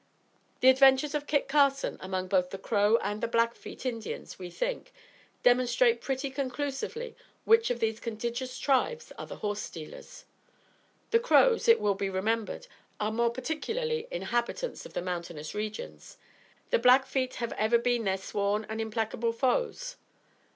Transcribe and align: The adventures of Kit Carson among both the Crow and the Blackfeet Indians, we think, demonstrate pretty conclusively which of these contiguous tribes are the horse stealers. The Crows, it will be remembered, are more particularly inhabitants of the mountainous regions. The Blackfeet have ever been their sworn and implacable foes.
The 0.61 0.69
adventures 0.69 1.13
of 1.13 1.27
Kit 1.27 1.47
Carson 1.47 1.97
among 2.01 2.27
both 2.27 2.49
the 2.49 2.57
Crow 2.57 2.97
and 3.03 3.21
the 3.21 3.27
Blackfeet 3.27 3.85
Indians, 3.85 4.39
we 4.39 4.49
think, 4.49 4.91
demonstrate 5.43 6.01
pretty 6.01 6.31
conclusively 6.31 7.15
which 7.45 7.69
of 7.69 7.79
these 7.79 7.99
contiguous 7.99 8.57
tribes 8.57 9.11
are 9.19 9.27
the 9.27 9.35
horse 9.35 9.59
stealers. 9.61 10.25
The 11.11 11.19
Crows, 11.19 11.67
it 11.67 11.79
will 11.79 11.93
be 11.93 12.09
remembered, 12.09 12.65
are 12.99 13.11
more 13.11 13.29
particularly 13.29 14.07
inhabitants 14.09 14.87
of 14.87 14.93
the 14.93 15.03
mountainous 15.03 15.53
regions. 15.53 16.17
The 16.71 16.79
Blackfeet 16.79 17.35
have 17.35 17.53
ever 17.53 17.77
been 17.77 18.03
their 18.03 18.17
sworn 18.17 18.65
and 18.69 18.81
implacable 18.81 19.33
foes. 19.33 19.97